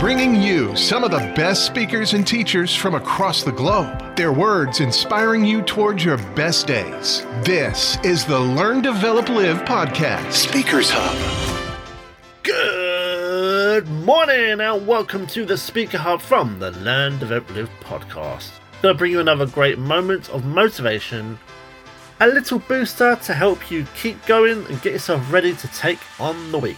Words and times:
bringing 0.00 0.36
you 0.36 0.76
some 0.76 1.04
of 1.04 1.10
the 1.10 1.32
best 1.34 1.64
speakers 1.64 2.12
and 2.12 2.26
teachers 2.26 2.74
from 2.74 2.94
across 2.94 3.42
the 3.42 3.52
globe. 3.52 4.14
Their 4.14 4.30
words 4.30 4.80
inspiring 4.80 5.42
you 5.42 5.62
towards 5.62 6.04
your 6.04 6.18
best 6.34 6.66
days. 6.66 7.22
This 7.44 7.96
is 8.04 8.26
the 8.26 8.38
Learn, 8.38 8.82
Develop, 8.82 9.30
Live 9.30 9.62
podcast, 9.62 10.32
Speakers 10.32 10.90
Hub. 10.92 11.16
Good 12.42 13.88
morning 13.88 14.60
and 14.60 14.86
welcome 14.86 15.26
to 15.28 15.46
the 15.46 15.56
Speaker 15.56 15.96
Hub 15.96 16.20
from 16.20 16.58
the 16.58 16.72
Learn, 16.72 17.18
Develop, 17.18 17.48
Live 17.54 17.70
podcast. 17.80 18.50
Going 18.82 18.94
to 18.94 18.98
bring 18.98 19.12
you 19.12 19.20
another 19.20 19.46
great 19.46 19.78
moment 19.78 20.28
of 20.28 20.44
motivation, 20.44 21.38
a 22.20 22.26
little 22.26 22.58
booster 22.58 23.16
to 23.16 23.32
help 23.32 23.70
you 23.70 23.86
keep 23.96 24.24
going 24.26 24.66
and 24.66 24.82
get 24.82 24.92
yourself 24.92 25.32
ready 25.32 25.54
to 25.54 25.68
take 25.68 26.00
on 26.20 26.52
the 26.52 26.58
week. 26.58 26.76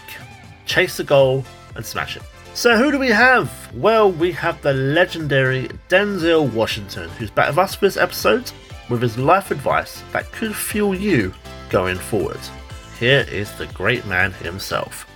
Chase 0.66 0.98
the 0.98 1.04
goal 1.04 1.44
and 1.74 1.84
smash 1.84 2.16
it. 2.16 2.22
So, 2.58 2.76
who 2.76 2.90
do 2.90 2.98
we 2.98 3.10
have? 3.10 3.72
Well, 3.72 4.10
we 4.10 4.32
have 4.32 4.60
the 4.62 4.74
legendary 4.74 5.68
Denzel 5.88 6.52
Washington, 6.52 7.08
who's 7.10 7.30
back 7.30 7.50
with 7.50 7.58
us 7.58 7.76
for 7.76 7.84
this 7.84 7.96
episode 7.96 8.50
with 8.90 9.00
his 9.00 9.16
life 9.16 9.52
advice 9.52 10.02
that 10.10 10.32
could 10.32 10.56
fuel 10.56 10.92
you 10.92 11.32
going 11.70 11.98
forward. 11.98 12.40
Here 12.98 13.24
is 13.30 13.52
the 13.52 13.66
great 13.66 14.06
man 14.06 14.32
himself. 14.32 15.06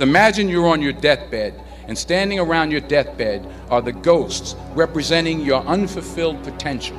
Imagine 0.00 0.48
you're 0.48 0.66
on 0.66 0.80
your 0.80 0.94
deathbed, 0.94 1.60
and 1.86 1.98
standing 1.98 2.38
around 2.38 2.70
your 2.70 2.80
deathbed 2.80 3.46
are 3.68 3.82
the 3.82 3.92
ghosts 3.92 4.56
representing 4.72 5.40
your 5.40 5.60
unfulfilled 5.66 6.42
potential. 6.44 6.96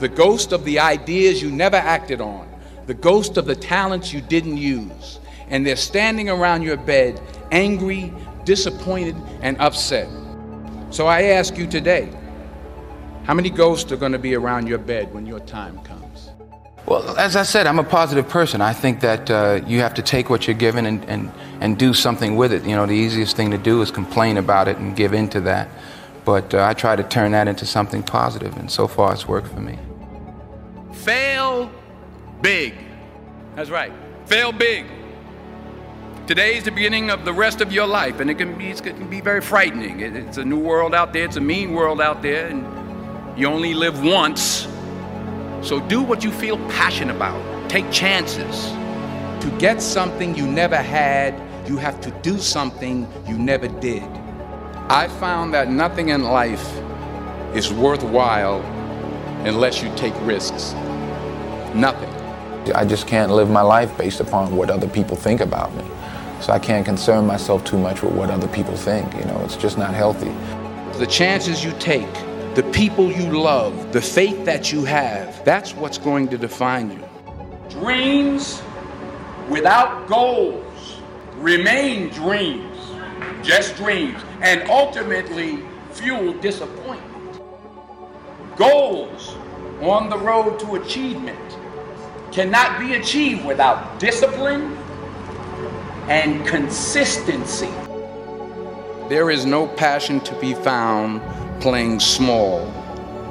The 0.00 0.10
ghost 0.10 0.52
of 0.52 0.66
the 0.66 0.80
ideas 0.80 1.40
you 1.40 1.50
never 1.50 1.78
acted 1.78 2.20
on, 2.20 2.46
the 2.84 2.92
ghost 2.92 3.38
of 3.38 3.46
the 3.46 3.56
talents 3.56 4.12
you 4.12 4.20
didn't 4.20 4.58
use. 4.58 5.18
And 5.48 5.66
they're 5.66 5.76
standing 5.76 6.28
around 6.28 6.60
your 6.60 6.76
bed, 6.76 7.18
angry, 7.50 8.12
disappointed, 8.48 9.14
and 9.42 9.60
upset. 9.60 10.08
So 10.88 11.06
I 11.06 11.36
ask 11.36 11.58
you 11.58 11.66
today 11.66 12.08
how 13.24 13.34
many 13.34 13.50
ghosts 13.50 13.92
are 13.92 13.96
going 13.96 14.12
to 14.12 14.18
be 14.18 14.34
around 14.34 14.66
your 14.66 14.78
bed 14.78 15.12
when 15.12 15.26
your 15.26 15.40
time 15.40 15.78
comes? 15.80 16.30
Well, 16.86 17.18
as 17.18 17.36
I 17.36 17.42
said, 17.42 17.66
I'm 17.66 17.78
a 17.78 17.84
positive 17.84 18.26
person. 18.26 18.62
I 18.62 18.72
think 18.72 19.00
that 19.00 19.30
uh, 19.30 19.60
you 19.66 19.80
have 19.80 19.92
to 19.94 20.02
take 20.02 20.30
what 20.30 20.46
you're 20.46 20.56
given 20.56 20.86
and, 20.86 21.04
and, 21.04 21.30
and 21.60 21.78
do 21.78 21.92
something 21.92 22.36
with 22.36 22.54
it. 22.54 22.64
You 22.64 22.74
know, 22.74 22.86
the 22.86 22.94
easiest 22.94 23.36
thing 23.36 23.50
to 23.50 23.58
do 23.58 23.82
is 23.82 23.90
complain 23.90 24.38
about 24.38 24.66
it 24.66 24.78
and 24.78 24.96
give 24.96 25.12
in 25.12 25.28
to 25.28 25.42
that. 25.42 25.68
But 26.24 26.54
uh, 26.54 26.64
I 26.64 26.72
try 26.72 26.96
to 26.96 27.02
turn 27.02 27.32
that 27.32 27.48
into 27.48 27.66
something 27.66 28.02
positive, 28.02 28.56
and 28.56 28.70
so 28.70 28.88
far 28.88 29.12
it's 29.12 29.28
worked 29.28 29.48
for 29.48 29.60
me. 29.60 29.78
Fail 30.92 31.70
big. 32.40 32.72
That's 33.56 33.68
right. 33.68 33.92
Fail 34.24 34.52
big. 34.52 34.86
Today 36.28 36.58
is 36.58 36.64
the 36.64 36.70
beginning 36.70 37.08
of 37.08 37.24
the 37.24 37.32
rest 37.32 37.62
of 37.62 37.72
your 37.72 37.86
life, 37.86 38.20
and 38.20 38.28
it 38.28 38.36
can 38.36 38.58
be, 38.58 38.68
it 38.68 38.82
can 38.82 39.08
be 39.08 39.22
very 39.22 39.40
frightening. 39.40 40.00
It's 40.00 40.36
a 40.36 40.44
new 40.44 40.58
world 40.58 40.94
out 40.94 41.14
there, 41.14 41.24
it's 41.24 41.36
a 41.36 41.40
mean 41.40 41.72
world 41.72 42.02
out 42.02 42.20
there, 42.20 42.48
and 42.48 42.66
you 43.40 43.46
only 43.46 43.72
live 43.72 44.04
once. 44.04 44.68
So 45.62 45.80
do 45.80 46.02
what 46.02 46.22
you 46.22 46.30
feel 46.30 46.58
passionate 46.68 47.16
about. 47.16 47.70
Take 47.70 47.90
chances. 47.90 48.66
To 49.42 49.56
get 49.58 49.80
something 49.80 50.36
you 50.36 50.46
never 50.46 50.76
had, 50.76 51.32
you 51.66 51.78
have 51.78 51.98
to 52.02 52.10
do 52.20 52.36
something 52.36 53.10
you 53.26 53.38
never 53.38 53.66
did. 53.66 54.02
I 54.90 55.08
found 55.08 55.54
that 55.54 55.70
nothing 55.70 56.10
in 56.10 56.24
life 56.24 56.76
is 57.54 57.72
worthwhile 57.72 58.60
unless 59.46 59.82
you 59.82 59.90
take 59.96 60.12
risks. 60.26 60.74
Nothing. 61.74 62.10
I 62.74 62.84
just 62.84 63.06
can't 63.06 63.32
live 63.32 63.48
my 63.48 63.62
life 63.62 63.96
based 63.96 64.20
upon 64.20 64.54
what 64.54 64.68
other 64.68 64.88
people 64.88 65.16
think 65.16 65.40
about 65.40 65.74
me. 65.74 65.84
So 66.40 66.52
I 66.52 66.58
can't 66.58 66.84
concern 66.84 67.26
myself 67.26 67.64
too 67.64 67.78
much 67.78 68.02
with 68.02 68.14
what 68.14 68.30
other 68.30 68.48
people 68.48 68.76
think. 68.76 69.12
You 69.14 69.24
know, 69.24 69.40
it's 69.44 69.56
just 69.56 69.76
not 69.76 69.92
healthy. 69.92 70.32
The 70.98 71.06
chances 71.06 71.64
you 71.64 71.72
take, 71.80 72.12
the 72.54 72.68
people 72.72 73.10
you 73.10 73.40
love, 73.40 73.92
the 73.92 74.00
faith 74.00 74.44
that 74.44 74.72
you 74.72 74.84
have, 74.84 75.44
that's 75.44 75.74
what's 75.74 75.98
going 75.98 76.28
to 76.28 76.38
define 76.38 76.92
you. 76.92 77.04
Dreams 77.68 78.62
without 79.48 80.06
goals 80.06 81.00
remain 81.36 82.08
dreams, 82.10 82.78
just 83.42 83.74
dreams, 83.76 84.22
and 84.40 84.62
ultimately 84.70 85.58
fuel 85.90 86.34
disappointment. 86.34 87.40
Goals 88.56 89.36
on 89.80 90.08
the 90.08 90.18
road 90.18 90.60
to 90.60 90.76
achievement 90.76 91.38
cannot 92.32 92.78
be 92.78 92.94
achieved 92.94 93.44
without 93.44 93.98
discipline 93.98 94.77
and 96.08 96.46
consistency. 96.46 97.68
There 99.10 99.30
is 99.30 99.44
no 99.44 99.66
passion 99.66 100.20
to 100.20 100.34
be 100.40 100.54
found 100.54 101.20
playing 101.60 102.00
small 102.00 102.60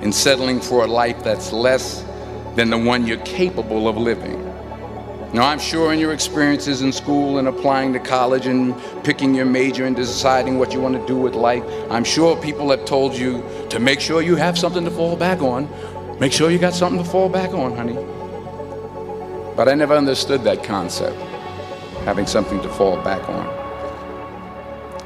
and 0.02 0.14
settling 0.14 0.62
for 0.62 0.84
a 0.84 0.88
life 0.88 1.24
that's 1.24 1.52
less 1.52 2.06
than 2.56 2.70
the 2.70 2.78
one 2.78 3.08
you're 3.08 3.18
capable 3.18 3.88
of 3.88 3.98
living. 3.98 4.44
Now, 5.34 5.48
I'm 5.48 5.60
sure 5.60 5.92
in 5.92 6.00
your 6.00 6.14
experiences 6.14 6.84
in 6.84 6.92
school 6.92 7.40
and 7.40 7.48
applying 7.48 7.94
to 7.94 8.00
college 8.00 8.46
and 8.46 8.76
picking 9.04 9.34
your 9.34 9.46
major 9.46 9.86
and 9.86 9.96
deciding 9.96 10.58
what 10.58 10.72
you 10.72 10.80
want 10.80 10.96
to 10.96 11.06
do 11.08 11.18
with 11.18 11.34
life, 11.34 11.64
I'm 11.90 12.04
sure 12.04 12.40
people 12.42 12.70
have 12.70 12.86
told 12.86 13.16
you 13.16 13.44
to 13.70 13.80
make 13.80 14.00
sure 14.00 14.22
you 14.22 14.36
have 14.36 14.58
something 14.58 14.86
to 14.86 14.92
fall 14.92 15.18
back 15.18 15.42
on. 15.42 15.68
Make 16.20 16.32
sure 16.32 16.50
you 16.50 16.60
got 16.60 16.74
something 16.74 17.04
to 17.04 17.10
fall 17.10 17.28
back 17.28 17.52
on, 17.52 17.76
honey. 17.76 17.96
But 19.56 19.68
I 19.68 19.74
never 19.74 19.96
understood 19.96 20.44
that 20.44 20.64
concept 20.64 21.18
having 22.08 22.26
something 22.26 22.62
to 22.62 22.70
fall 22.70 22.96
back 23.04 23.28
on. 23.28 23.46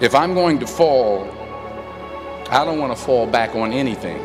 If 0.02 0.14
I'm 0.14 0.36
going 0.36 0.60
to 0.60 0.68
fall, 0.68 1.28
I 2.52 2.64
don't 2.64 2.78
want 2.78 2.96
to 2.96 3.04
fall 3.04 3.26
back 3.26 3.56
on 3.56 3.74
anything 3.74 4.22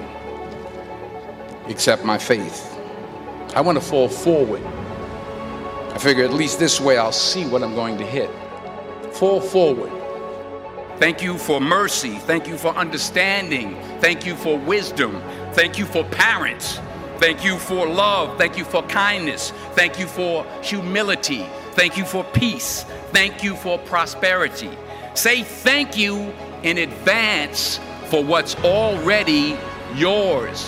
except 1.69 2.04
my 2.04 2.19
faith. 2.19 2.78
I 3.54 3.62
want 3.62 3.78
to 3.78 3.82
fall 3.82 4.10
forward. 4.10 4.62
I 5.94 5.98
figure 5.98 6.22
at 6.22 6.34
least 6.34 6.59
this 6.59 6.78
way 6.78 6.98
I'll 6.98 7.12
see 7.12 7.47
what 7.47 7.62
I'm 7.62 7.75
going 7.75 7.97
to 7.97 8.04
hit. 8.04 8.28
Fall 9.14 9.41
forward. 9.41 9.91
Thank 10.98 11.22
you 11.22 11.38
for 11.38 11.62
mercy. 11.62 12.16
Thank 12.16 12.47
you 12.47 12.58
for 12.58 12.76
understanding. 12.76 13.75
Thank 14.00 14.26
you 14.26 14.37
for 14.37 14.58
wisdom. 14.58 15.22
Thank 15.54 15.78
you 15.78 15.87
for 15.87 16.04
parents. 16.04 16.78
Thank 17.16 17.43
you 17.43 17.56
for 17.56 17.87
love. 17.87 18.37
Thank 18.37 18.58
you 18.58 18.66
for 18.66 18.82
kindness. 18.82 19.53
Thank 19.72 19.98
you 19.98 20.06
for 20.06 20.44
humility. 20.62 21.47
Thank 21.76 21.98
you 21.98 22.06
for 22.06 22.25
peace. 22.25 22.84
Thank 23.12 23.44
you 23.44 23.54
for 23.54 23.78
prosperity. 23.78 24.70
Say 25.12 25.42
thank 25.42 25.94
you 25.94 26.32
in 26.62 26.78
advance 26.78 27.78
for 28.06 28.25
what's 28.25 28.56
already 28.64 29.59
yours. 29.94 30.66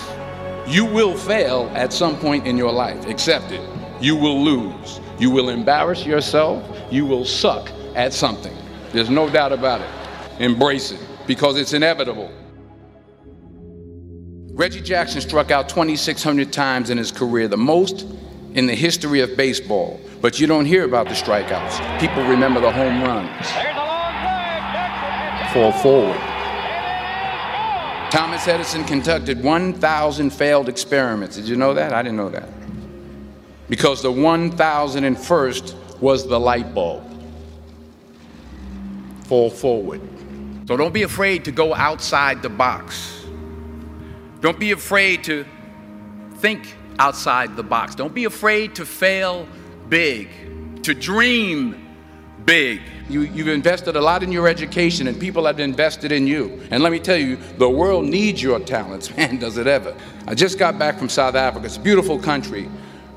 You 0.66 0.84
will 0.84 1.16
fail 1.16 1.72
at 1.74 1.94
some 1.94 2.19
point 2.19 2.46
in 2.46 2.58
your 2.58 2.72
life. 2.72 3.06
Accept 3.06 3.52
it. 3.52 3.62
You 4.02 4.16
will 4.16 4.44
lose. 4.44 5.00
You 5.19 5.30
will 5.30 5.48
embarrass 5.48 6.04
yourself. 6.04 6.62
You 6.91 7.06
will 7.06 7.25
suck 7.25 7.70
at 7.94 8.12
something. 8.12 8.54
There's 8.92 9.08
no 9.08 9.30
doubt 9.30 9.52
about 9.52 9.80
it. 9.80 10.42
Embrace 10.42 10.90
it 10.90 11.00
because 11.26 11.56
it's 11.56 11.72
inevitable. 11.72 12.30
Reggie 14.52 14.82
Jackson 14.82 15.22
struck 15.22 15.50
out 15.50 15.70
2,600 15.70 16.52
times 16.52 16.90
in 16.90 16.98
his 16.98 17.10
career, 17.10 17.48
the 17.48 17.56
most 17.56 18.04
in 18.54 18.66
the 18.66 18.75
history 18.75 19.20
of 19.20 19.36
baseball. 19.36 20.00
But 20.20 20.41
you 20.41 20.47
don't 20.47 20.64
hear 20.64 20.84
about 20.84 21.09
the 21.09 21.14
strikeouts. 21.14 22.00
People 22.00 22.25
remember 22.25 22.60
the 22.60 22.72
home 22.72 23.03
runs. 23.03 23.47
Fall 25.53 25.72
forward. 25.72 26.20
Thomas 28.10 28.48
Edison 28.48 28.84
conducted 28.84 29.42
1,000 29.42 30.31
failed 30.31 30.69
experiments. 30.69 31.37
Did 31.37 31.47
you 31.47 31.56
know 31.56 31.75
that? 31.75 31.92
I 31.92 32.03
didn't 32.03 32.16
know 32.16 32.31
that. 32.31 32.48
Because 33.69 34.03
the 34.03 34.10
1,001st 34.10 36.00
was 36.00 36.26
the 36.26 36.41
light 36.41 36.75
bulb. 36.75 37.04
Fall 39.25 39.50
forward. 39.50 40.00
So 40.66 40.76
don't 40.76 40.94
be 40.94 41.03
afraid 41.03 41.44
to 41.44 41.53
go 41.53 41.75
outside 41.75 42.43
the 42.43 42.49
box. 42.49 43.25
Don't 44.40 44.58
be 44.58 44.70
afraid 44.70 45.25
to 45.25 45.44
think 46.37 46.76
outside 46.99 47.56
the 47.56 47.62
box. 47.62 47.95
Don't 47.95 48.15
be 48.15 48.25
afraid 48.25 48.75
to 48.77 48.85
fail 48.85 49.47
big, 49.89 50.83
to 50.83 50.95
dream 50.95 51.89
big. 52.45 52.81
You, 53.09 53.23
you've 53.23 53.49
invested 53.49 53.97
a 53.97 54.00
lot 54.00 54.23
in 54.23 54.33
your 54.33 54.49
education, 54.49 55.06
and 55.06 55.19
people 55.19 55.47
have 55.47 55.61
invested 55.61 56.12
in 56.12 56.27
you. 56.27 56.61
And 56.71 56.83
let 56.83 56.93
me 56.93 56.99
tell 56.99 57.17
you, 57.17 57.37
the 57.56 57.69
world 57.69 58.05
needs 58.05 58.43
your 58.43 58.61
talents. 58.61 59.15
Man, 59.17 59.39
does 59.39 59.56
it 59.59 59.67
ever. 59.67 59.97
I 60.27 60.35
just 60.35 60.59
got 60.59 60.79
back 60.79 60.99
from 60.99 61.09
South 61.09 61.35
Africa. 61.35 61.67
It's 61.67 61.77
a 61.77 61.81
beautiful 61.81 62.19
country, 62.19 62.69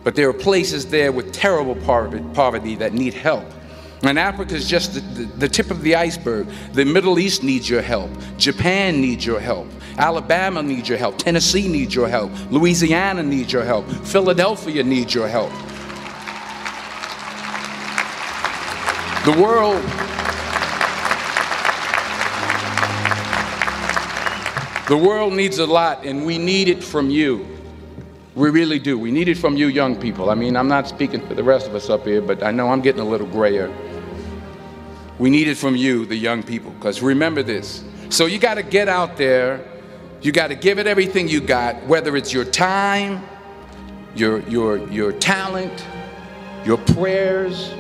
but 0.04 0.16
there 0.16 0.30
are 0.30 0.34
places 0.34 0.86
there 0.86 1.12
with 1.12 1.32
terrible 1.32 1.76
poverty 1.76 2.76
that 2.76 2.94
need 2.94 3.14
help. 3.14 3.46
And 4.04 4.18
Africa 4.18 4.56
is 4.56 4.68
just 4.68 4.96
the, 4.96 5.00
the, 5.00 5.24
the, 5.26 5.48
tip 5.48 5.70
of 5.70 5.84
the 5.84 5.96
iceberg. 5.96 6.48
The 6.74 6.84
Middle 6.84 7.20
East 7.20 7.44
needs 7.44 7.70
your 7.70 7.84
help. 7.84 8.10
Japan 8.38 9.00
needs 9.00 9.26
your 9.26 9.40
help. 9.40 9.68
Alabama 9.98 10.64
needs 10.64 10.90
your 10.90 10.98
help. 10.98 11.20
Tennessee 11.20 11.68
needs 11.68 11.94
your 11.94 12.08
help. 12.08 12.32
Louisiana 12.50 13.22
needs 13.22 13.54
your 13.54 13.64
help. 13.64 13.88
Philadelphia 13.88 14.84
needs 14.84 15.14
your 15.14 15.28
help. 15.28 15.52
The 19.24 19.40
world 19.40 19.84
The 24.88 24.98
world 24.98 25.32
needs 25.32 25.60
a 25.60 25.66
lot, 25.66 26.06
and 26.06 26.26
we 26.26 26.38
need 26.38 26.68
it 26.68 26.84
from 26.84 27.10
you. 27.10 27.48
We 28.36 28.50
really 28.50 28.78
do. 28.78 29.00
We 29.00 29.10
need 29.10 29.30
it 29.30 29.38
from 29.38 29.56
you, 29.56 29.68
young 29.68 29.96
people. 29.96 30.30
I 30.30 30.36
mean, 30.36 30.58
I'm 30.58 30.68
not 30.68 30.86
speaking 30.86 31.26
for 31.26 31.34
the 31.34 31.46
rest 31.46 31.66
of 31.66 31.76
us 31.76 31.90
up 31.90 32.04
here, 32.04 32.22
but 32.22 32.44
I 32.44 32.52
know 32.52 32.70
I'm 32.70 32.82
getting 32.82 33.00
a 33.00 33.06
little 33.06 33.28
grayer. 33.28 33.74
We 35.22 35.30
need 35.30 35.48
it 35.48 35.56
from 35.56 35.76
you, 35.76 36.08
the 36.08 36.16
young 36.16 36.42
people, 36.42 36.72
because 36.72 37.04
remember 37.04 37.44
this. 37.44 37.84
So 38.10 38.26
you 38.26 38.40
got 38.40 38.56
to 38.56 38.64
get 38.64 38.90
out 38.90 39.18
there. 39.18 39.64
You 40.20 40.32
got 40.32 40.48
to 40.48 40.56
give 40.56 40.80
it 40.80 40.88
everything 40.88 41.28
you 41.28 41.40
got, 41.40 41.86
whether 41.86 42.18
it's 42.18 42.34
your 42.34 42.44
time, 42.44 43.24
your, 44.16 44.40
your, 44.50 44.80
your 44.90 45.12
talent, 45.12 45.86
your 46.66 46.80
prayers, 46.80 47.72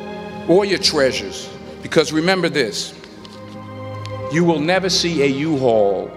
or 0.47 0.65
your 0.65 0.77
treasures. 0.77 1.49
Because 1.81 2.13
remember 2.13 2.47
this 2.47 2.93
you 4.31 4.43
will 4.43 4.59
never 4.59 4.87
see 4.87 5.23
a 5.23 5.25
U 5.25 5.57
Haul 5.57 6.11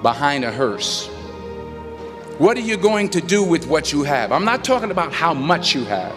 behind 0.00 0.44
a 0.44 0.52
hearse. 0.52 1.08
What 2.38 2.56
are 2.56 2.60
you 2.60 2.76
going 2.76 3.08
to 3.08 3.20
do 3.20 3.42
with 3.42 3.66
what 3.66 3.92
you 3.92 4.04
have? 4.04 4.30
I'm 4.30 4.44
not 4.44 4.62
talking 4.62 4.92
about 4.92 5.12
how 5.12 5.34
much 5.34 5.74
you 5.74 5.84
have. 5.86 6.14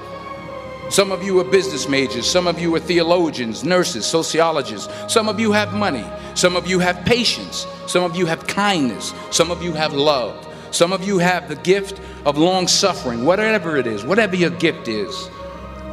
Some 0.91 1.13
of 1.13 1.23
you 1.23 1.39
are 1.39 1.45
business 1.45 1.87
majors, 1.87 2.29
some 2.29 2.47
of 2.47 2.59
you 2.59 2.75
are 2.75 2.79
theologians, 2.79 3.63
nurses, 3.63 4.05
sociologists. 4.05 4.91
Some 5.07 5.29
of 5.29 5.39
you 5.39 5.53
have 5.53 5.73
money, 5.73 6.05
some 6.35 6.57
of 6.57 6.67
you 6.67 6.79
have 6.79 7.05
patience, 7.05 7.65
some 7.87 8.03
of 8.03 8.17
you 8.17 8.25
have 8.25 8.45
kindness, 8.45 9.13
some 9.31 9.51
of 9.51 9.63
you 9.63 9.71
have 9.71 9.93
love. 9.93 10.45
Some 10.71 10.91
of 10.91 11.07
you 11.07 11.17
have 11.17 11.47
the 11.47 11.55
gift 11.55 12.01
of 12.25 12.37
long 12.37 12.67
suffering, 12.67 13.23
whatever 13.23 13.77
it 13.77 13.87
is, 13.87 14.03
whatever 14.03 14.35
your 14.35 14.49
gift 14.49 14.89
is. 14.89 15.27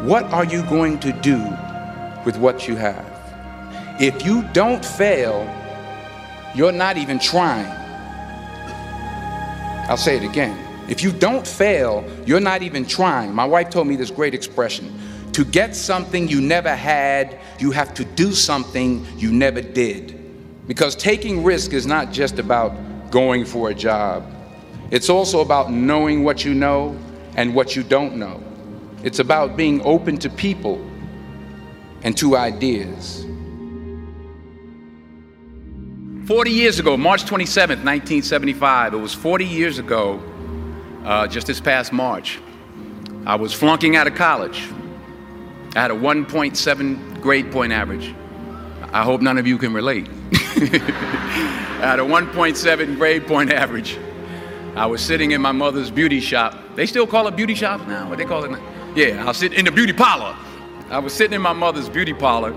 What 0.03 0.25
are 0.33 0.45
you 0.45 0.62
going 0.65 0.99
to 1.01 1.12
do 1.12 1.39
with 2.25 2.37
what 2.37 2.67
you 2.67 2.75
have? 2.75 3.06
If 4.01 4.25
you 4.25 4.43
don't 4.53 4.85
fail, 4.85 5.47
you're 6.56 6.73
not 6.73 6.97
even 6.97 7.21
trying. 7.21 7.67
I'll 9.89 9.97
say 9.97 10.17
it 10.17 10.25
again. 10.25 10.68
If 10.88 11.02
you 11.02 11.12
don't 11.12 11.46
fail, 11.46 12.05
you're 12.26 12.40
not 12.40 12.62
even 12.62 12.87
trying. 12.87 13.35
My 13.35 13.44
wife 13.44 13.70
told 13.70 13.87
me 13.87 13.96
this 13.96 14.11
great 14.11 14.35
expression 14.35 14.99
to 15.32 15.44
get 15.44 15.76
something 15.76 16.26
you 16.26 16.40
never 16.40 16.75
had, 16.75 17.38
you 17.61 17.70
have 17.70 17.94
to 17.94 18.05
do 18.05 18.32
something 18.32 19.06
you 19.17 19.31
never 19.31 19.61
did. 19.61 20.14
Because 20.67 20.96
taking 20.96 21.44
risk 21.44 21.73
is 21.73 21.87
not 21.87 22.11
just 22.11 22.38
about 22.38 23.11
going 23.11 23.44
for 23.44 23.70
a 23.70 23.75
job, 23.75 24.29
it's 24.90 25.08
also 25.08 25.40
about 25.40 25.70
knowing 25.70 26.25
what 26.25 26.44
you 26.44 26.55
know 26.55 26.99
and 27.37 27.55
what 27.55 27.76
you 27.76 27.82
don't 27.82 28.17
know. 28.17 28.43
It's 29.05 29.19
about 29.19 29.56
being 29.56 29.81
open 29.82 30.17
to 30.19 30.31
people 30.31 30.84
and 32.02 32.17
to 32.19 32.37
ideas. 32.37 33.25
40 36.26 36.50
years 36.50 36.79
ago, 36.79 36.96
March 36.96 37.25
27th, 37.25 37.84
1975, 37.84 38.94
it 38.94 38.96
was 38.96 39.14
40 39.14 39.46
years 39.46 39.79
ago, 39.79 40.23
uh, 41.08 41.26
just 41.26 41.46
this 41.46 41.58
past 41.58 41.90
March, 41.90 42.38
I 43.25 43.34
was 43.34 43.55
flunking 43.55 43.96
out 43.96 44.06
of 44.06 44.14
college. 44.14 44.69
I 45.75 45.81
had 45.81 45.90
a 45.90 45.94
1.7 45.94 47.20
grade 47.22 47.50
point 47.50 47.72
average. 47.72 48.14
I 48.93 49.02
hope 49.02 49.22
none 49.22 49.38
of 49.38 49.46
you 49.46 49.56
can 49.56 49.72
relate. 49.72 50.06
I 50.32 51.81
had 51.81 51.99
a 51.99 52.02
1.7 52.02 52.96
grade 52.96 53.26
point 53.26 53.50
average. 53.50 53.99
I 54.76 54.84
was 54.84 55.00
sitting 55.00 55.31
in 55.31 55.40
my 55.40 55.50
mother's 55.52 55.90
beauty 55.90 56.20
shop. 56.20 56.58
They 56.75 56.84
still 56.84 57.06
call 57.06 57.26
it 57.26 57.37
beauty 57.37 57.55
shop 57.55 57.87
now? 57.88 58.06
What 58.08 58.19
they 58.19 58.26
call 58.26 58.44
it? 58.44 58.60
Yeah, 58.94 59.22
I 59.22 59.28
was 59.28 59.38
sitting 59.38 59.58
in 59.58 59.64
the 59.64 59.72
beauty 59.72 59.94
parlor. 59.94 60.37
I 60.90 60.99
was 60.99 61.14
sitting 61.14 61.34
in 61.34 61.43
my 61.43 61.55
mother's 61.55 61.88
beauty 61.88 62.12
parlor, 62.12 62.52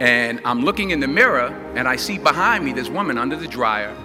and 0.00 0.38
I'm 0.44 0.60
looking 0.60 0.90
in 0.90 1.00
the 1.00 1.08
mirror, 1.08 1.46
and 1.76 1.88
I 1.88 1.96
see 1.96 2.18
behind 2.18 2.62
me 2.62 2.72
this 2.74 2.90
woman 2.90 3.16
under 3.16 3.36
the 3.36 3.48
dryer. 3.48 3.96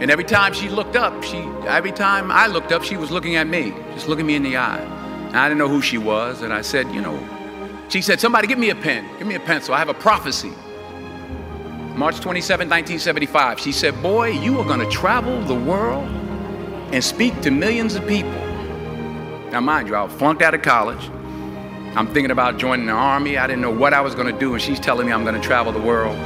And 0.00 0.10
every 0.10 0.24
time 0.24 0.52
she 0.52 0.68
looked 0.68 0.96
up, 0.96 1.24
she 1.24 1.38
every 1.66 1.92
time 1.92 2.30
I 2.30 2.46
looked 2.46 2.72
up, 2.72 2.84
she 2.84 2.96
was 2.96 3.10
looking 3.10 3.36
at 3.36 3.46
me, 3.46 3.74
just 3.94 4.08
looking 4.08 4.26
me 4.26 4.36
in 4.36 4.42
the 4.42 4.56
eye. 4.56 4.78
And 4.78 5.36
I 5.36 5.48
didn't 5.48 5.58
know 5.58 5.68
who 5.68 5.82
she 5.82 5.98
was, 5.98 6.42
and 6.42 6.52
I 6.52 6.62
said, 6.62 6.90
you 6.92 7.00
know, 7.00 7.18
she 7.88 8.02
said, 8.02 8.20
somebody 8.20 8.46
give 8.46 8.58
me 8.58 8.70
a 8.70 8.74
pen, 8.74 9.08
give 9.18 9.26
me 9.26 9.34
a 9.34 9.40
pencil. 9.40 9.74
I 9.74 9.78
have 9.78 9.88
a 9.88 9.94
prophecy. 9.94 10.52
March 11.96 12.20
27, 12.20 12.68
1975, 12.68 13.58
she 13.58 13.72
said, 13.72 14.00
Boy, 14.00 14.28
you 14.28 14.58
are 14.60 14.64
going 14.64 14.78
to 14.78 14.88
travel 14.88 15.40
the 15.42 15.54
world 15.54 16.06
and 16.92 17.02
speak 17.02 17.40
to 17.40 17.50
millions 17.50 17.96
of 17.96 18.06
people. 18.06 18.30
Now, 19.50 19.60
mind 19.60 19.88
you, 19.88 19.96
I 19.96 20.04
was 20.04 20.12
flunked 20.12 20.42
out 20.42 20.54
of 20.54 20.62
college. 20.62 21.10
I'm 21.96 22.06
thinking 22.06 22.30
about 22.30 22.58
joining 22.58 22.86
the 22.86 22.92
army. 22.92 23.36
I 23.36 23.46
didn't 23.46 23.62
know 23.62 23.70
what 23.70 23.94
I 23.94 24.00
was 24.00 24.14
going 24.14 24.32
to 24.32 24.38
do, 24.38 24.52
and 24.52 24.62
she's 24.62 24.78
telling 24.78 25.06
me 25.06 25.12
I'm 25.12 25.24
going 25.24 25.34
to 25.34 25.40
travel 25.40 25.72
the 25.72 25.80
world 25.80 26.16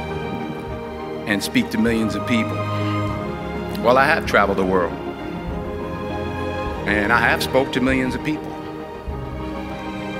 and 1.27 1.41
speak 1.43 1.71
to 1.71 1.77
millions 1.79 2.13
of 2.13 2.27
people. 2.27 2.55
Well, 3.83 3.97
I 3.97 4.05
have 4.05 4.25
traveled 4.25 4.57
the 4.57 4.65
world, 4.65 4.93
and 6.87 7.11
I 7.11 7.19
have 7.19 7.43
spoke 7.43 7.73
to 7.73 7.81
millions 7.81 8.15
of 8.15 8.23
people. 8.23 8.49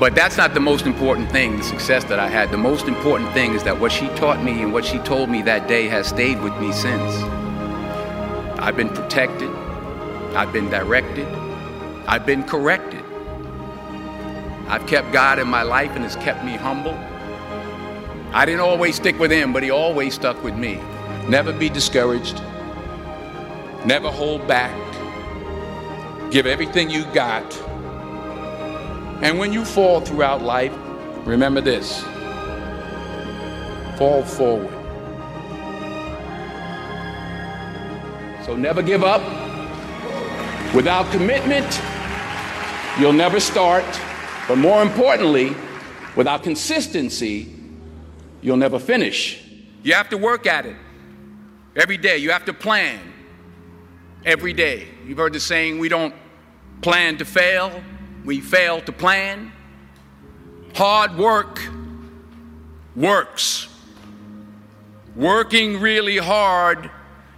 But 0.01 0.15
that's 0.15 0.35
not 0.35 0.53
the 0.53 0.59
most 0.59 0.85
important 0.85 1.31
thing, 1.31 1.55
the 1.55 1.63
success 1.63 2.03
that 2.05 2.19
I 2.19 2.27
had. 2.27 2.51
The 2.51 2.57
most 2.57 2.89
important 2.89 3.31
thing 3.31 3.53
is 3.53 3.63
that 3.63 3.79
what 3.79 3.93
she 3.93 4.09
taught 4.15 4.43
me 4.43 4.61
and 4.61 4.73
what 4.73 4.83
she 4.83 4.97
told 4.99 5.29
me 5.29 5.41
that 5.43 5.69
day 5.69 5.87
has 5.87 6.07
stayed 6.07 6.41
with 6.41 6.53
me 6.59 6.73
since. 6.73 7.23
I've 8.59 8.75
been 8.75 8.89
protected, 8.89 9.49
I've 10.35 10.51
been 10.51 10.69
directed, 10.69 11.27
I've 12.05 12.25
been 12.25 12.43
corrected. 12.43 13.01
I've 14.67 14.85
kept 14.87 15.13
God 15.13 15.39
in 15.39 15.47
my 15.47 15.63
life 15.63 15.91
and 15.91 16.03
has 16.03 16.17
kept 16.17 16.43
me 16.43 16.57
humble. 16.57 16.99
I 18.33 18.45
didn't 18.45 18.59
always 18.59 18.97
stick 18.97 19.17
with 19.19 19.31
Him, 19.31 19.53
but 19.53 19.63
He 19.63 19.71
always 19.71 20.15
stuck 20.15 20.43
with 20.43 20.55
me. 20.55 20.81
Never 21.29 21.53
be 21.53 21.69
discouraged, 21.69 22.41
never 23.85 24.09
hold 24.09 24.47
back, 24.47 24.71
give 26.31 26.45
everything 26.45 26.89
you 26.89 27.05
got 27.13 27.43
and 29.23 29.39
when 29.39 29.53
you 29.53 29.63
fall 29.63 30.01
throughout 30.01 30.41
life, 30.41 30.73
remember 31.25 31.61
this 31.61 32.03
fall 33.97 34.21
forward. 34.21 34.69
So 38.45 38.57
never 38.57 38.81
give 38.81 39.01
up. 39.05 39.21
Without 40.75 41.09
commitment, 41.13 41.81
you'll 42.99 43.13
never 43.13 43.39
start. 43.39 43.85
But 44.49 44.57
more 44.57 44.81
importantly, 44.81 45.55
without 46.17 46.43
consistency, 46.43 47.55
you'll 48.41 48.57
never 48.57 48.77
finish. 48.77 49.41
You 49.83 49.93
have 49.93 50.09
to 50.09 50.17
work 50.17 50.45
at 50.45 50.65
it 50.65 50.75
every 51.77 51.95
day. 51.95 52.17
You 52.17 52.31
have 52.31 52.43
to 52.43 52.53
plan 52.53 52.99
every 54.25 54.53
day. 54.53 54.87
You've 55.05 55.17
heard 55.17 55.33
the 55.33 55.39
saying, 55.39 55.79
we 55.79 55.89
don't 55.89 56.13
plan 56.81 57.17
to 57.17 57.25
fail, 57.25 57.81
we 58.25 58.39
fail 58.39 58.81
to 58.81 58.91
plan. 58.91 59.51
Hard 60.75 61.17
work 61.17 61.59
works. 62.95 63.67
Working 65.15 65.79
really 65.79 66.17
hard 66.17 66.89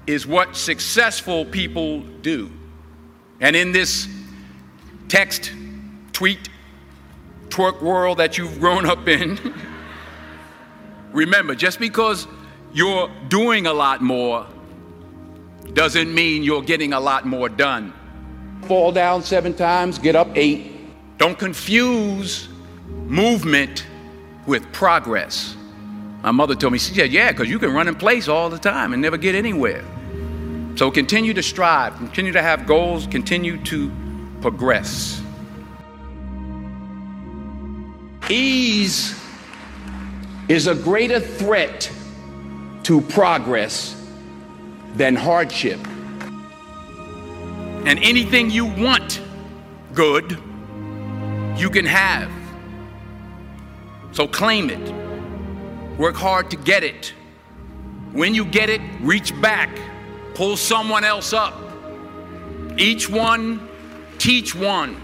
is 0.07 0.25
what 0.25 0.55
successful 0.55 1.45
people 1.45 2.01
do. 2.01 2.49
And 3.41 3.55
in 3.55 3.71
this 3.71 4.07
text, 5.09 5.51
tweet, 6.13 6.49
twerk 7.49 7.81
world 7.81 8.19
that 8.19 8.37
you've 8.37 8.59
grown 8.59 8.85
up 8.85 9.07
in, 9.07 9.37
remember, 11.11 11.55
just 11.55 11.79
because 11.79 12.27
you're 12.73 13.09
doing 13.27 13.67
a 13.67 13.73
lot 13.73 14.01
more 14.01 14.47
doesn't 15.73 16.13
mean 16.13 16.43
you're 16.43 16.61
getting 16.61 16.93
a 16.93 16.99
lot 16.99 17.25
more 17.25 17.49
done. 17.49 17.93
Fall 18.63 18.91
down 18.91 19.23
seven 19.23 19.53
times, 19.53 19.97
get 19.97 20.15
up 20.15 20.29
eight. 20.35 20.71
Don't 21.17 21.37
confuse 21.37 22.49
movement 22.87 23.85
with 24.47 24.71
progress. 24.71 25.55
My 26.23 26.31
mother 26.31 26.55
told 26.55 26.73
me, 26.73 26.79
she 26.79 26.93
said, 26.93 27.11
Yeah, 27.11 27.31
because 27.31 27.49
you 27.49 27.59
can 27.59 27.73
run 27.73 27.87
in 27.87 27.95
place 27.95 28.27
all 28.27 28.49
the 28.49 28.57
time 28.57 28.93
and 28.93 29.01
never 29.01 29.17
get 29.17 29.35
anywhere. 29.35 29.83
So 30.75 30.91
continue 30.91 31.33
to 31.33 31.43
strive, 31.43 31.95
continue 31.97 32.33
to 32.33 32.41
have 32.41 32.65
goals, 32.65 33.07
continue 33.07 33.63
to 33.63 33.91
progress. 34.41 35.21
Ease 38.29 39.19
is 40.47 40.67
a 40.67 40.75
greater 40.75 41.19
threat 41.19 41.91
to 42.83 43.01
progress 43.01 43.94
than 44.95 45.15
hardship. 45.15 45.79
And 47.85 47.99
anything 47.99 48.49
you 48.49 48.65
want 48.65 49.21
good 49.93 50.37
you 51.57 51.69
can 51.69 51.85
have. 51.85 52.31
So 54.11 54.27
claim 54.27 54.69
it. 54.69 54.93
Work 55.97 56.15
hard 56.15 56.49
to 56.51 56.57
get 56.57 56.83
it. 56.83 57.13
When 58.11 58.33
you 58.33 58.45
get 58.45 58.69
it, 58.69 58.81
reach 59.01 59.39
back, 59.41 59.69
pull 60.33 60.57
someone 60.57 61.03
else 61.03 61.33
up. 61.33 61.53
Each 62.77 63.09
one, 63.09 63.67
teach 64.17 64.55
one. 64.55 65.01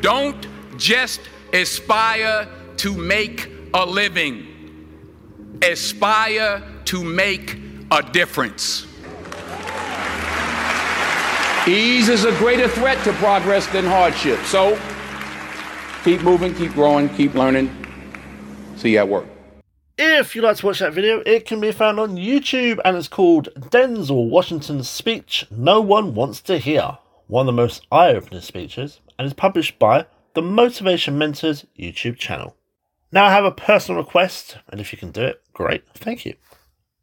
Don't 0.00 0.46
just 0.76 1.20
aspire 1.52 2.48
to 2.78 2.96
make 2.96 3.50
a 3.74 3.84
living, 3.84 5.58
aspire 5.62 6.62
to 6.86 7.04
make 7.04 7.59
a 7.90 8.02
difference. 8.02 8.86
Ease 11.66 12.08
is 12.08 12.24
a 12.24 12.32
greater 12.38 12.68
threat 12.68 13.02
to 13.04 13.12
progress 13.14 13.66
than 13.68 13.84
hardship. 13.84 14.38
So 14.44 14.78
keep 16.04 16.22
moving, 16.22 16.54
keep 16.54 16.72
growing, 16.72 17.08
keep 17.10 17.34
learning. 17.34 17.70
See 18.76 18.92
you 18.92 18.98
at 18.98 19.08
work. 19.08 19.26
If 19.98 20.34
you'd 20.34 20.42
like 20.42 20.56
to 20.58 20.66
watch 20.66 20.78
that 20.78 20.94
video, 20.94 21.20
it 21.26 21.44
can 21.44 21.60
be 21.60 21.72
found 21.72 22.00
on 22.00 22.16
YouTube 22.16 22.80
and 22.84 22.96
it's 22.96 23.08
called 23.08 23.50
Denzel 23.54 24.30
Washington's 24.30 24.88
Speech 24.88 25.46
No 25.50 25.80
One 25.82 26.14
Wants 26.14 26.40
to 26.42 26.58
Hear, 26.58 26.98
one 27.26 27.42
of 27.42 27.54
the 27.54 27.60
most 27.60 27.86
eye 27.92 28.14
opening 28.14 28.40
speeches, 28.40 29.00
and 29.18 29.26
is 29.26 29.34
published 29.34 29.78
by 29.78 30.06
the 30.32 30.40
Motivation 30.40 31.18
Mentors 31.18 31.66
YouTube 31.78 32.16
channel. 32.16 32.56
Now 33.12 33.26
I 33.26 33.32
have 33.32 33.44
a 33.44 33.50
personal 33.50 34.00
request, 34.00 34.56
and 34.68 34.80
if 34.80 34.92
you 34.92 34.98
can 34.98 35.10
do 35.10 35.22
it, 35.22 35.42
great, 35.52 35.84
thank 35.92 36.24
you. 36.24 36.36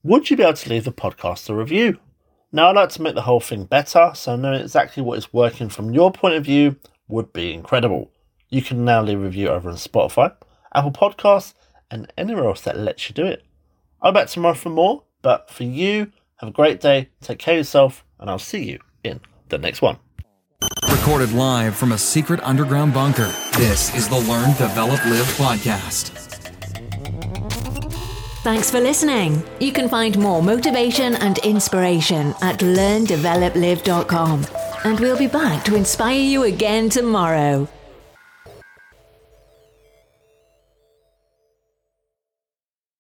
Would 0.03 0.29
you 0.29 0.37
be 0.37 0.43
able 0.43 0.53
to 0.53 0.69
leave 0.69 0.83
the 0.83 0.91
podcast 0.91 1.49
a 1.49 1.55
review? 1.55 1.99
Now 2.51 2.69
I'd 2.69 2.75
like 2.75 2.89
to 2.89 3.01
make 3.01 3.15
the 3.15 3.23
whole 3.23 3.39
thing 3.39 3.65
better, 3.65 4.11
so 4.13 4.35
knowing 4.35 4.61
exactly 4.61 5.01
what 5.01 5.17
is 5.17 5.33
working 5.33 5.69
from 5.69 5.91
your 5.91 6.11
point 6.11 6.35
of 6.35 6.45
view 6.45 6.77
would 7.07 7.33
be 7.33 7.53
incredible. 7.53 8.11
You 8.49 8.61
can 8.61 8.85
now 8.85 9.01
leave 9.01 9.17
a 9.17 9.23
review 9.23 9.49
over 9.49 9.69
on 9.69 9.75
Spotify, 9.75 10.35
Apple 10.73 10.91
Podcasts, 10.91 11.55
and 11.89 12.11
anywhere 12.17 12.45
else 12.45 12.61
that 12.61 12.77
lets 12.77 13.09
you 13.09 13.15
do 13.15 13.25
it. 13.25 13.43
I'll 14.01 14.11
be 14.11 14.19
back 14.19 14.27
tomorrow 14.29 14.53
for 14.53 14.69
more, 14.69 15.03
but 15.23 15.49
for 15.49 15.63
you, 15.63 16.11
have 16.37 16.49
a 16.49 16.53
great 16.53 16.79
day, 16.79 17.09
take 17.19 17.39
care 17.39 17.55
of 17.55 17.59
yourself, 17.59 18.05
and 18.19 18.29
I'll 18.29 18.39
see 18.39 18.63
you 18.63 18.79
in 19.03 19.19
the 19.49 19.57
next 19.57 19.81
one. 19.81 19.97
Recorded 20.89 21.33
live 21.33 21.75
from 21.75 21.91
a 21.91 21.97
secret 21.97 22.39
underground 22.43 22.93
bunker, 22.93 23.33
this 23.57 23.93
is 23.95 24.07
the 24.07 24.19
Learn, 24.19 24.49
Develop, 24.57 25.03
Live 25.05 25.25
podcast. 25.37 26.26
Thanks 28.47 28.71
for 28.71 28.79
listening. 28.79 29.43
You 29.59 29.73
can 29.73 29.89
find 29.89 30.17
more 30.17 30.41
motivation 30.41 31.15
and 31.15 31.37
inspiration 31.39 32.33
at 32.41 32.59
learndeveloplive.com. 32.59 34.45
And 34.85 34.97
we'll 35.01 35.17
be 35.17 35.27
back 35.27 35.65
to 35.65 35.75
inspire 35.75 36.21
you 36.21 36.43
again 36.43 36.87
tomorrow. 36.87 37.67